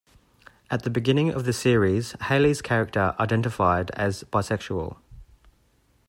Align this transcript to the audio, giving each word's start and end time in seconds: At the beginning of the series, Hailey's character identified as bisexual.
At 0.71 0.81
the 0.81 0.89
beginning 0.89 1.29
of 1.29 1.45
the 1.45 1.53
series, 1.53 2.13
Hailey's 2.21 2.63
character 2.63 3.13
identified 3.19 3.91
as 3.91 4.23
bisexual. 4.33 4.97